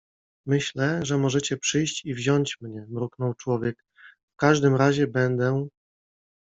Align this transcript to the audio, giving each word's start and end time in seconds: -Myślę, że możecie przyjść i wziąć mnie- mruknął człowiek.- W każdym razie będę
-Myślę, 0.45 1.05
że 1.05 1.17
możecie 1.17 1.57
przyjść 1.57 2.05
i 2.05 2.13
wziąć 2.13 2.57
mnie- 2.61 2.85
mruknął 2.89 3.33
człowiek.- 3.33 3.75
W 4.33 4.35
każdym 4.35 4.75
razie 4.75 5.07
będę 5.07 5.67